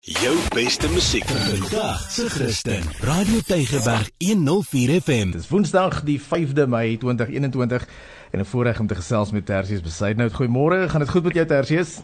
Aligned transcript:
Jou 0.00 0.36
beste 0.54 0.88
musiek 0.90 1.24
vandag 1.26 2.10
se 2.10 2.28
Christen. 2.30 2.82
Radio 3.00 3.40
Tygerberg 3.46 4.10
104 4.18 5.00
FM. 5.02 5.30
Dis 5.30 5.48
Woensdag 5.50 6.02
die 6.06 6.20
5de 6.22 6.66
Mei 6.70 6.96
2021 6.96 7.88
en 8.30 8.40
'n 8.40 8.44
voorreg 8.44 8.80
om 8.80 8.86
te 8.86 8.94
gesels 8.94 9.30
met 9.30 9.46
Tersius 9.46 9.80
Besuidnout. 9.80 10.32
Goeiemôre, 10.32 10.88
gaan 10.88 11.00
dit 11.00 11.08
goed 11.08 11.22
met 11.24 11.34
jou 11.34 11.46
Tersius? 11.46 12.00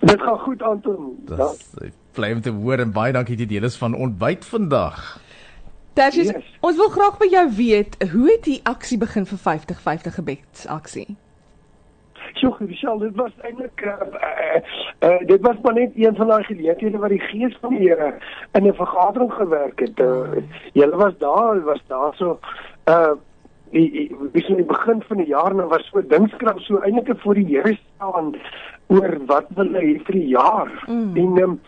Dit 0.00 0.20
gaan 0.22 0.38
goed 0.38 0.62
Anton. 0.62 1.16
Dis 1.24 1.90
bly 2.12 2.32
om 2.32 2.40
te 2.40 2.50
hoor 2.50 2.78
en 2.78 2.92
baie 2.92 3.12
dankie 3.12 3.36
dat 3.36 3.48
jy 3.48 3.54
deel 3.58 3.64
is 3.64 3.76
van 3.76 3.94
ontbyt 3.94 4.44
vandag. 4.44 5.20
Tersius, 5.92 6.26
Yes. 6.26 6.44
ons 6.60 6.76
wil 6.76 6.88
graag 6.88 7.18
by 7.18 7.26
jou 7.30 7.50
weet, 7.56 7.96
hoe 8.12 8.30
het 8.30 8.44
die 8.44 8.60
aksie 8.62 8.98
begin 8.98 9.26
vir 9.26 9.38
50 9.38 9.80
50 9.80 10.14
gebedsaksie? 10.14 11.16
Sjoe, 12.36 12.56
Michelle, 12.60 13.00
dit 13.00 13.16
was 13.16 13.32
eintlik 13.40 13.80
uh, 13.80 13.92
uh, 14.12 14.60
uh, 15.08 15.20
dit 15.26 15.40
was 15.40 15.56
maar 15.62 15.74
net 15.74 15.94
een 15.96 16.16
van 16.16 16.28
daai 16.28 16.44
geleenthede 16.44 16.98
waar 16.98 17.14
die 17.14 17.20
gees 17.20 17.56
van 17.60 17.74
die 17.74 17.88
Here 17.88 18.14
in 18.52 18.66
'n 18.66 18.74
vergadering 18.74 19.32
gewerk 19.32 19.80
het. 19.80 19.98
Uh, 19.98 20.42
Julle 20.72 20.96
was 20.96 21.16
daar, 21.18 21.62
was 21.64 21.82
daar 21.86 22.14
so 22.14 22.38
uh 22.88 23.14
die 23.70 24.16
dis 24.32 24.48
in 24.48 24.60
die 24.60 24.64
begin 24.64 25.02
van 25.02 25.16
die 25.16 25.26
jaar 25.26 25.54
nou 25.54 25.66
was 25.68 25.88
so 25.90 26.00
dingskrap 26.00 26.58
so 26.60 26.78
eintlik 26.78 27.20
voor 27.20 27.34
die 27.34 27.46
Here 27.46 27.76
staan 27.76 28.34
oor 28.86 29.16
wat 29.26 29.48
wil 29.58 29.72
hy 29.74 29.96
vir 30.06 30.18
die 30.20 30.28
jaar. 30.28 30.70
Mm. 30.86 31.16
En 31.16 31.42
um, 31.42 31.60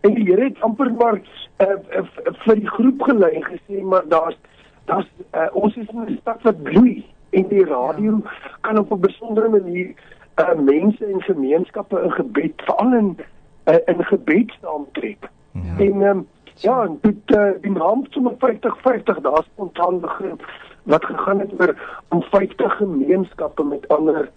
en 0.00 0.14
die 0.14 0.24
Here 0.30 0.44
het 0.44 0.60
amper 0.60 0.92
maar 0.92 1.20
uh, 1.60 1.66
uh, 1.68 2.06
vir 2.46 2.54
die 2.56 2.68
groep 2.68 3.02
gelei 3.02 3.34
en 3.34 3.44
gesê 3.44 3.82
maar 3.82 4.08
daar's 4.08 4.38
daar's 4.84 5.10
uh, 5.34 5.48
ons 5.52 5.76
is 5.76 5.88
in 5.88 6.06
'n 6.06 6.18
stad 6.20 6.42
wat 6.42 6.62
bloei 6.62 7.04
en 7.32 7.48
die 7.48 7.64
radio 7.64 8.20
ja. 8.24 8.56
kan 8.60 8.78
op 8.78 8.92
'n 8.92 9.00
besondere 9.00 9.48
manier 9.48 9.94
uh, 10.40 10.54
mense 10.54 11.04
en 11.04 11.22
gemeenskappe 11.22 12.00
in 12.00 12.12
gebed 12.12 12.62
veral 12.64 12.92
in 12.92 13.16
uh, 13.64 13.74
in 13.84 14.04
gebed 14.04 14.52
saamtrek. 14.60 15.28
Ja. 15.52 15.84
En 15.84 16.02
um, 16.02 16.26
ja, 16.54 16.82
en 16.82 16.98
dit 17.00 17.36
uh, 17.36 17.50
die 17.60 17.70
naam 17.70 18.06
sommer 18.10 18.32
50 18.38 18.80
50 18.80 19.20
daar 19.20 19.42
spontaan 19.42 20.00
begin 20.00 20.40
wat 20.82 21.04
gegaan 21.04 21.38
het 21.38 21.60
oor 21.60 21.74
om 22.08 22.22
50 22.22 22.76
gemeenskappe 22.76 23.64
met 23.64 23.88
ander 23.88 24.30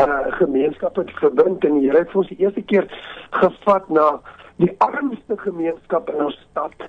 uh 0.00 0.32
gemeenskappe 0.38 1.04
te 1.04 1.12
verbind 1.12 1.64
en 1.64 1.78
die 1.78 1.88
Here 1.88 1.98
het 1.98 2.10
vir 2.10 2.20
ons 2.20 2.28
die 2.28 2.38
eerste 2.38 2.62
keer 2.62 2.84
gevat 3.30 3.88
na 3.88 4.20
die 4.56 4.74
armste 4.78 5.38
gemeenskap 5.38 6.10
in 6.10 6.24
ons 6.24 6.38
stad 6.50 6.86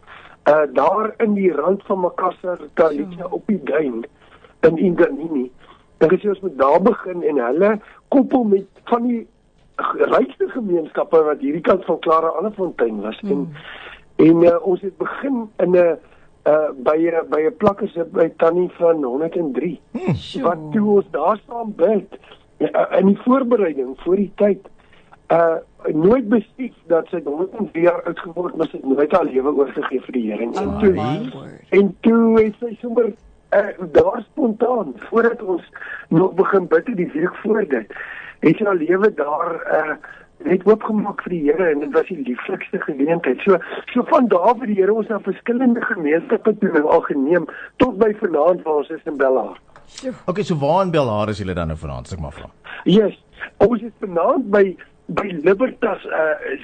uh 0.49 0.65
daar 0.73 1.13
in 1.17 1.33
die 1.33 1.51
rand 1.51 1.83
van 1.85 1.99
Makassar, 1.99 2.59
Galicia 2.73 3.25
op 3.25 3.47
die 3.47 3.63
duin 3.63 4.05
in 4.67 4.77
Inganini. 4.77 5.51
Dan 5.97 6.11
is 6.11 6.25
ons 6.25 6.39
met 6.39 6.57
daar 6.57 6.81
begin 6.81 7.23
en 7.23 7.37
hulle 7.45 7.79
koppel 8.07 8.43
met 8.43 8.65
van 8.83 9.07
die 9.07 9.27
rykste 10.11 10.47
gemeenskappe 10.49 11.21
wat 11.23 11.39
hierdie 11.39 11.61
kant 11.63 11.85
van 11.85 11.99
Clara 11.99 12.27
Allefontein 12.39 13.01
was 13.01 13.19
mm. 13.21 13.29
en 13.31 13.49
en 14.15 14.41
uh, 14.43 14.55
ons 14.67 14.81
het 14.81 14.97
begin 14.97 15.49
in 15.63 15.71
'n 15.71 15.97
uh 16.47 16.69
by 16.83 16.97
'n 16.97 17.29
by 17.29 17.41
'n 17.47 17.55
plakkers 17.57 17.95
by 18.11 18.27
Tannie 18.37 18.69
van 18.79 19.03
103 19.03 19.79
Sjoe. 20.15 20.43
wat 20.43 20.59
toe 20.71 20.95
ons 20.95 21.05
daar 21.11 21.39
saam 21.47 21.73
bid 21.75 22.19
uh, 22.57 22.99
in 22.99 23.05
die 23.05 23.19
voorbereiding 23.23 23.95
vir 24.03 24.15
die 24.15 24.31
tyd 24.35 24.67
uh 25.31 25.55
nooit 25.93 26.27
besef 26.29 26.75
dat 26.87 27.07
sy 27.07 27.21
103 27.23 27.81
jaar 27.83 28.03
oud 28.03 28.19
geword 28.19 28.47
het, 28.51 28.55
maar 28.57 28.67
sy 28.67 28.77
het 28.77 28.85
nooit 28.85 29.11
haar 29.11 29.23
lewe 29.25 29.51
oorgegee 29.55 30.01
vir 30.01 30.11
die 30.13 30.31
Here 30.31 30.43
en 30.43 30.53
Oh, 30.67 30.79
toe 30.79 30.91
my 30.91 31.29
word. 31.33 31.61
en 31.69 31.95
toe 32.01 32.39
het 32.41 32.55
sy 32.59 32.75
sommer 32.81 33.13
uh, 33.55 33.91
daar 33.91 34.23
spontaan 34.31 34.93
voordat 35.09 35.41
ons 35.41 35.63
nog 36.07 36.33
begin 36.33 36.67
bid 36.67 36.87
het 36.87 36.97
die 36.97 37.11
week 37.13 37.35
voor 37.43 37.65
dit 37.67 37.93
het 38.39 38.57
sy 38.57 38.65
haar 38.65 38.79
lewe 38.79 39.13
daar 39.13 39.53
uh 39.81 39.99
net 40.47 40.63
oopgemaak 40.63 41.21
vir 41.25 41.33
die 41.33 41.41
Here 41.49 41.65
en 41.67 41.81
dit 41.83 41.95
was 41.95 42.07
die 42.07 42.21
lieflikste 42.23 42.79
geleentheid. 42.85 43.41
So 43.43 43.57
so 43.93 44.05
van 44.07 44.29
daar 44.31 44.53
vir 44.61 44.69
die 44.71 44.77
Here 44.77 44.93
ons 44.95 45.09
na 45.11 45.19
verskillende 45.25 45.83
gemeenskappe 45.83 46.53
toe 46.61 46.71
nou 46.75 46.85
al 46.95 47.03
geneem 47.07 47.47
tot 47.83 47.97
by 47.99 48.13
vanaand 48.21 48.63
waar 48.67 48.83
ons 48.83 48.93
is 48.95 49.03
in 49.09 49.17
Bellaar. 49.19 49.57
Okay, 50.29 50.43
so 50.43 50.55
waar 50.61 50.85
in 50.85 50.93
Belhar 50.95 51.33
is 51.33 51.41
julle 51.41 51.57
dan 51.57 51.73
nou 51.73 51.77
vanaand, 51.81 52.07
as 52.07 52.15
ek 52.15 52.23
maar 52.23 52.35
vra? 52.35 52.47
Yes, 52.85 53.17
ons 53.65 53.81
is 53.83 53.91
vanaand 53.99 54.47
by 54.53 54.63
by 55.09 55.27
Libertas 55.43 56.05
uh 56.05 56.59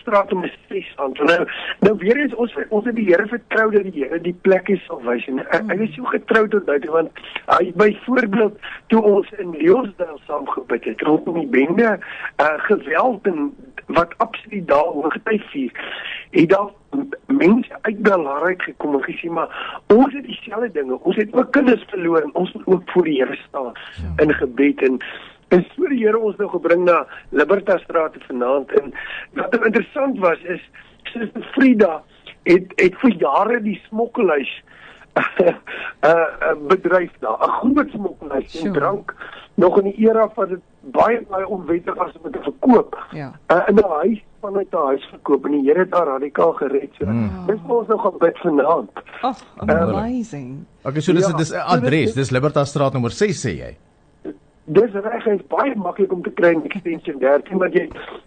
straat 0.00 0.32
om 0.32 0.44
6 0.68 0.92
aan. 0.96 1.12
Nou 1.12 1.46
nou 1.78 1.96
weer 1.98 2.16
eens 2.16 2.34
ons 2.34 2.54
ons 2.68 2.84
het 2.84 2.96
die 2.96 3.06
Here 3.06 3.26
vertrou 3.26 3.70
dat 3.70 3.82
die 3.82 4.02
Here 4.02 4.20
die 4.20 4.36
plekke 4.46 4.76
sal 4.86 5.02
wys 5.04 5.26
en 5.28 5.42
hy, 5.42 5.60
hy 5.68 5.78
is 5.84 5.94
so 5.94 6.08
getrou 6.12 6.46
tot 6.48 6.66
nou 6.70 6.78
toe 6.80 6.94
want 6.94 7.22
hy 7.50 7.70
byvoorbeeld 7.82 8.58
toe 8.92 9.02
ons 9.02 9.30
in 9.38 9.52
Leeuwsdal 9.56 10.20
saam 10.26 10.48
gebid 10.48 10.88
het 10.88 11.04
rondom 11.08 11.40
die 11.42 11.50
bende 11.52 11.96
uh 12.40 12.52
geweld 12.68 13.26
en 13.32 13.50
wat 13.90 14.14
absoluut 14.24 14.68
daar 14.68 14.92
hoogtyd 14.96 15.42
vier. 15.52 15.72
Het 16.30 16.48
daar 16.48 16.70
mense 17.26 17.78
uit 17.80 18.02
Belar 18.02 18.42
uit 18.46 18.62
gekom 18.62 18.94
en 18.94 19.04
gesê 19.04 19.30
maar 19.30 19.82
ons 19.86 20.14
het 20.14 20.24
dieselfde 20.24 20.70
dinge. 20.72 21.00
Ons 21.02 21.16
het 21.16 21.34
ook 21.34 21.52
kinders 21.52 21.84
verloor 21.92 22.22
en 22.22 22.34
ons 22.34 22.52
moet 22.52 22.66
ook 22.66 22.90
voor 22.94 23.04
die 23.04 23.18
Here 23.22 23.38
staan 23.48 23.72
in 24.16 24.34
gebed 24.34 24.82
en 24.82 25.00
En 25.50 25.64
so 25.74 25.88
die 25.90 25.98
Here 26.04 26.18
ons 26.18 26.36
nou 26.38 26.48
gebring 26.52 26.84
na 26.86 27.06
Libertas 27.34 27.82
Straat 27.82 28.14
vanaand 28.28 28.70
en 28.80 28.92
wat 29.38 29.52
nou 29.52 29.64
interessant 29.66 30.18
was 30.22 30.38
is 30.56 30.62
Suster 31.12 31.46
Frida 31.54 32.02
het 32.48 32.72
het 32.76 32.94
vir 33.02 33.16
jare 33.18 33.60
die 33.64 33.78
smokkelhuis 33.88 34.50
uh, 35.18 35.54
uh 36.10 36.54
bedryf 36.70 37.10
daar, 37.20 37.38
'n 37.42 37.50
groot 37.60 37.90
smokkelhuis 37.90 38.54
en 38.54 38.60
Sjoe. 38.60 38.72
drank 38.78 39.14
nog 39.54 39.78
in 39.78 39.84
die 39.90 40.08
era 40.08 40.28
van 40.34 40.48
dit 40.48 40.62
baie 40.80 41.20
baie 41.28 41.48
onwettig 41.48 41.94
was 41.94 42.12
om 42.22 42.30
te 42.32 42.38
verkoop. 42.42 42.96
Ja. 43.10 43.32
Uh, 43.52 43.62
in 43.68 43.74
'n 43.74 43.84
huis 43.88 44.22
vanuit 44.40 44.70
'n 44.72 44.86
huis 44.86 45.04
verkoop 45.10 45.44
en 45.44 45.50
die 45.50 45.64
Here 45.66 45.78
het 45.78 45.94
haar 45.94 46.06
radikaal 46.06 46.52
gered. 46.52 46.90
So. 46.98 47.06
Mm. 47.06 47.46
Dis 47.46 47.58
ons 47.66 47.88
nou 47.88 48.00
gaan 48.00 48.18
bid 48.18 48.38
vanaand. 48.38 48.90
Oh, 49.22 49.34
amazing. 49.56 50.64
Okay, 50.82 51.00
so 51.00 51.12
dis 51.12 51.26
Ja, 51.26 51.36
dis 51.36 51.52
'n 51.52 51.56
adres, 51.56 52.06
dit- 52.06 52.14
dis 52.14 52.30
Libertas 52.30 52.68
Straat 52.68 52.92
nommer 52.92 53.10
6 53.10 53.46
sê 53.46 53.50
jy. 53.58 53.76
Dis 54.64 54.92
reg, 54.92 55.24
hy's 55.24 55.40
baie 55.48 55.72
maklik 55.80 56.12
om 56.12 56.22
te 56.22 56.30
kry 56.36 56.52
in 56.52 56.64
extension 56.68 57.18
13, 57.18 57.58
maar 57.58 57.72
jy 57.74 57.86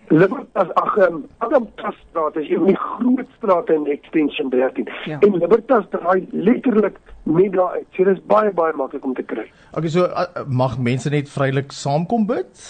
Libertas 0.09 0.71
ag 0.81 0.97
um, 1.05 1.19
Adam 1.45 1.67
Straat 1.77 2.35
is 2.41 2.49
een 2.49 2.63
van 2.63 2.71
die 2.71 2.79
groot 2.81 3.29
strate 3.38 3.73
in 3.73 3.85
extension 3.94 4.49
13. 4.49 4.89
Ja. 5.05 5.19
En 5.19 5.38
Libertas 5.38 5.85
draai 5.94 6.27
letterlik 6.31 6.97
net 7.23 7.53
daar 7.53 7.77
uit. 7.77 7.88
So 7.95 8.09
dis 8.09 8.19
baie 8.27 8.51
baie 8.51 8.73
maklik 8.75 9.05
om 9.05 9.13
te 9.13 9.23
kry. 9.23 9.45
Okay, 9.71 9.94
so 9.94 10.09
uh, 10.09 10.44
mag 10.47 10.79
mense 10.81 11.13
net 11.13 11.29
vrylik 11.29 11.71
saamkom 11.71 12.25
bid? 12.27 12.65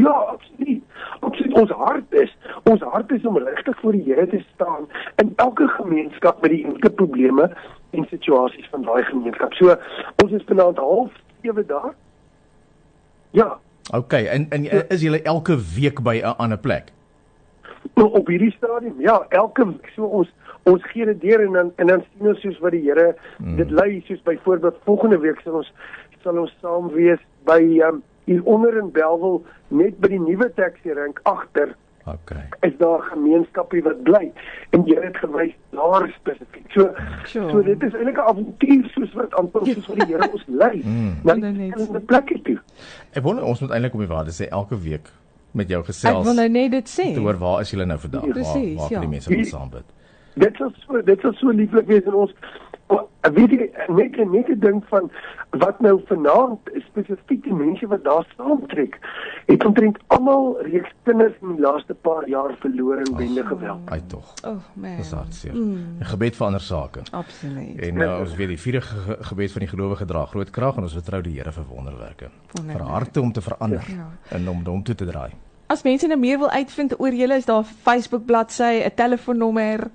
Ja, 0.00 0.16
absoluut. 0.32 0.82
Absoluut. 1.20 1.56
Ons 1.60 1.70
hart 1.70 2.12
is, 2.16 2.36
ons 2.64 2.82
hart 2.82 3.10
is 3.12 3.24
om 3.26 3.38
regtig 3.38 3.80
voor 3.80 3.92
die 3.92 4.04
Here 4.08 4.26
te 4.26 4.42
staan 4.54 4.88
in 5.22 5.32
elke 5.36 5.68
gemeenskap 5.68 6.40
met 6.42 6.50
die 6.56 6.64
unieke 6.64 6.90
probleme 6.90 7.50
en 7.90 8.06
situasies 8.10 8.68
van 8.72 8.82
daai 8.88 9.02
gemeenskap. 9.12 9.52
So 9.60 9.76
ons 10.24 10.32
is 10.32 10.46
vanaand 10.48 10.78
half 10.78 11.12
7 11.42 11.66
daar. 11.66 11.92
Ja, 13.30 13.58
Okay, 13.92 14.26
en 14.26 14.46
en 14.50 14.88
is 14.88 15.00
julle 15.02 15.22
elke 15.22 15.56
week 15.74 16.02
by 16.02 16.20
'n 16.22 16.36
ander 16.36 16.58
plek? 16.58 16.92
Nou, 17.94 18.12
op 18.12 18.26
hierdie 18.26 18.52
stadium 18.52 19.00
ja 19.00 19.26
elke 19.28 19.66
so 19.94 20.04
ons 20.04 20.28
ons 20.62 20.84
gee 20.84 21.04
dit 21.04 21.20
deur 21.20 21.40
en 21.40 21.52
dan 21.52 21.72
en 21.76 21.86
dan 21.86 22.04
sien 22.12 22.28
ons 22.28 22.40
soos 22.40 22.58
wat 22.58 22.70
die 22.70 22.82
Here 22.82 23.16
mm. 23.38 23.56
dit 23.56 23.70
lei 23.70 24.02
soos 24.06 24.22
byvoorbeeld 24.22 24.76
volgende 24.84 25.18
week 25.18 25.40
sal 25.40 25.52
ons 25.52 25.72
sal 26.22 26.38
ons 26.38 26.56
saam 26.60 26.88
wees 26.88 27.18
by 27.44 27.80
um, 27.82 28.02
hier 28.24 28.42
onder 28.44 28.78
in 28.78 28.90
Belwel 28.90 29.44
net 29.68 29.98
by 30.00 30.08
die 30.08 30.20
nuwe 30.20 30.52
taxi 30.54 30.92
rank 30.92 31.20
agter 31.22 31.74
Okay. 32.06 32.48
is 32.60 32.76
daar 32.78 32.98
'n 32.98 33.02
gemeenskapie 33.02 33.82
wat 33.82 34.02
bly 34.02 34.32
en 34.70 34.84
jy 34.84 35.00
het 35.00 35.16
gewys 35.16 35.54
daar 35.70 36.14
spesifiek. 36.18 36.70
So 36.72 36.90
Sure. 37.24 37.50
so 37.50 37.62
dit 37.62 37.82
is 37.82 37.92
eintlik 37.92 38.16
'n 38.16 38.20
avontuur 38.20 38.88
soos 38.94 39.12
wat 39.12 39.34
amper 39.34 39.66
soos 39.66 39.86
wat 39.86 39.98
die 39.98 40.06
Here 40.14 40.30
ons 40.32 40.44
lei. 40.46 40.82
Mm. 40.84 41.14
Na 41.22 41.34
Nee, 41.34 41.52
nee, 41.52 41.72
die 41.72 41.86
nee, 41.90 42.00
plekke 42.00 42.42
toe. 42.42 42.59
Ek 43.12 43.22
wonder 43.22 43.44
ons 43.44 43.60
moet 43.60 43.70
eintlik 43.70 43.94
op 43.94 44.00
die 44.00 44.08
waarde 44.08 44.30
sê 44.30 44.48
elke 44.48 44.78
week 44.80 45.10
met 45.52 45.68
jou 45.68 45.80
Ek 45.80 45.86
gesels. 45.86 46.24
wil 46.24 46.34
nou 46.34 46.48
net 46.48 46.70
dit 46.70 46.88
sê. 46.88 47.14
te 47.14 47.20
hoor 47.20 47.38
waar 47.38 47.60
is 47.60 47.70
julle 47.70 47.86
nou 47.86 47.98
vandag? 47.98 48.20
Waar 48.22 48.30
Presies, 48.32 48.76
waar 48.78 48.88
kan 48.88 48.96
ja. 48.96 49.00
die 49.00 49.08
mense 49.08 49.30
wil 49.30 49.44
saam 49.44 49.70
bid? 49.70 49.84
Dit 50.34 50.56
so 50.56 51.02
dit 51.02 51.20
sal 51.20 51.32
so 51.40 51.50
lieflik 51.50 51.86
wees 51.86 52.04
in 52.06 52.14
ons 52.14 52.30
weet 53.34 53.50
jy 53.50 53.70
net 53.88 54.16
net 54.30 54.48
'n 54.48 54.58
ding 54.60 54.82
van 54.88 55.10
wat 55.50 55.80
nou 55.80 56.00
vanaand 56.06 56.58
spesifiek 56.88 57.42
die 57.44 57.52
mense 57.54 57.86
wat 57.86 58.04
daar 58.04 58.26
saamtrek 58.36 58.98
het 59.46 59.64
omtrent 59.64 59.98
almal 60.06 60.56
reeds 60.62 60.92
kinders 61.02 61.34
in 61.42 61.56
die 61.56 61.60
laaste 61.60 61.94
paar 61.94 62.28
jaar 62.28 62.54
verloor 62.60 62.98
in 62.98 63.16
bende 63.16 63.44
geweld. 63.46 63.90
Ai 63.90 64.00
tog. 64.06 64.34
Oh 64.44 64.56
man. 64.74 64.96
Dis 64.96 65.10
hartseer. 65.10 65.54
Mm. 65.54 65.96
Gebed 66.00 66.36
vir 66.36 66.46
ander 66.46 66.60
sake. 66.60 67.00
Absoluut. 67.10 67.78
En 67.80 67.96
uh, 67.96 68.18
ons 68.20 68.34
weet 68.34 68.48
die 68.48 68.58
vierde 68.58 68.80
ge 68.80 69.16
gebed 69.20 69.52
van 69.52 69.60
die 69.60 69.68
gelowige 69.68 70.04
dra 70.04 70.24
groot 70.24 70.50
krag 70.50 70.76
en 70.76 70.82
ons 70.82 70.92
vertrou 70.92 71.22
die 71.22 71.36
Here 71.38 71.52
vir 71.52 71.64
wonderwerke. 71.68 72.28
Wonderwerke. 72.52 72.84
Vir 72.84 72.92
harte 72.92 73.20
om 73.20 73.32
te 73.32 73.40
verander 73.40 73.84
Ja. 73.88 74.10
en 74.36 74.48
om 74.48 74.64
hom 74.64 74.82
toe 74.82 74.94
te 74.94 75.04
draai. 75.06 75.30
As 75.70 75.82
mense 75.82 76.06
nou 76.06 76.18
meer 76.18 76.38
wil 76.38 76.50
uitvind 76.50 77.00
oor 77.00 77.14
julle, 77.14 77.36
is 77.36 77.44
daar 77.46 77.60
'n 77.62 77.64
Facebook 77.64 78.24
bladsy, 78.26 78.82
'n 78.84 78.94
telefoonnommer. 78.94 79.90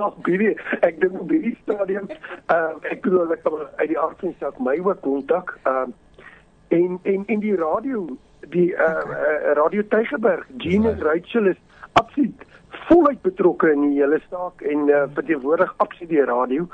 Ja, 0.00 0.06
ja, 0.06 0.22
baie. 0.24 0.54
Ek 0.80 1.00
dink 1.00 1.20
op 1.20 1.30
hierdie 1.30 1.56
stadium, 1.62 2.06
uh, 2.48 2.72
ek 2.88 3.02
bedoel 3.04 3.34
ek 3.36 3.42
kan 3.44 3.66
uit 3.80 3.88
die 3.92 3.98
aard 4.00 4.22
van 4.24 4.34
saak 4.40 4.60
my 4.64 4.78
ook 4.80 5.00
kontak. 5.04 5.58
Ehm 5.64 5.92
en 6.70 6.98
en 7.02 7.24
en 7.26 7.40
die 7.42 7.56
radio 7.58 8.06
die 8.54 8.70
uh, 8.70 8.86
uh 8.86 9.52
radio 9.58 9.82
Tygerberg 9.92 10.46
Jean 10.62 10.86
en 10.86 11.00
Rachel 11.02 11.50
is 11.50 11.58
absoluut 11.98 12.46
voluit 12.86 13.22
betrokke 13.22 13.72
in 13.74 13.80
die 13.88 13.98
hele 13.98 14.20
saak 14.30 14.62
en 14.62 14.88
uh, 14.88 15.02
verteenwoordig 15.14 15.74
absoluut 15.76 16.10
die 16.10 16.24
radio. 16.24 16.66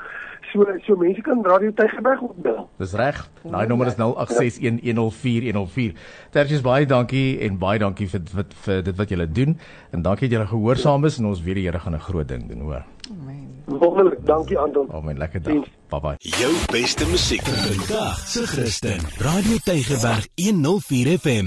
So 0.51 0.65
so 0.85 0.95
mense 0.95 1.21
kan 1.25 1.41
radio 1.45 1.71
Tygerberg 1.75 2.21
opbel. 2.23 2.69
Dis 2.81 2.93
reg. 2.97 3.19
Daai 3.43 3.67
nommer 3.67 3.87
is 3.91 3.97
0861104104. 3.99 5.97
Tersius 6.35 6.63
baie 6.65 6.85
dankie 6.89 7.39
en 7.47 7.57
baie 7.61 7.79
dankie 7.81 8.07
vir 8.13 8.21
vir, 8.33 8.45
vir 8.65 8.83
dit 8.89 8.95
wat 9.01 9.09
julle 9.13 9.27
doen 9.39 9.57
en 9.91 10.05
dankie 10.05 10.29
dat 10.29 10.37
julle 10.37 10.51
gehoorsaam 10.53 11.09
is 11.09 11.19
en 11.19 11.25
ons 11.33 11.43
weet 11.43 11.59
die 11.61 11.65
Here 11.67 11.79
gaan 11.79 11.95
'n 11.95 12.07
groot 12.09 12.27
ding 12.27 12.47
doen, 12.49 12.61
hoor. 12.61 12.83
Wonderlik, 13.67 14.25
dankie 14.25 14.57
Anton. 14.57 14.87
Oh, 14.91 15.03
my 15.03 15.13
lekker 15.13 15.41
dag. 15.41 15.53
Bye 15.89 15.99
bye. 15.99 16.15
Jou 16.19 16.53
beste 16.71 17.07
musiek 17.07 17.41
vandag 17.41 18.27
se 18.27 18.47
Christen. 18.47 18.99
Radio 19.17 19.57
Tygerberg 19.63 20.27
104 20.35 21.17
FM. 21.17 21.45